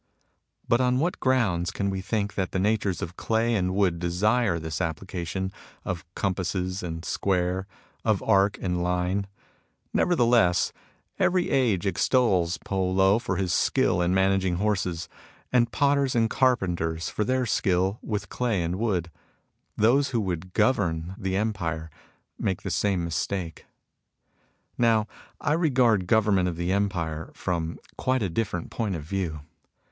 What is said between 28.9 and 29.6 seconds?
of view.